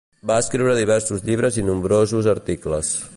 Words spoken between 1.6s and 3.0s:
i nombrosos articles.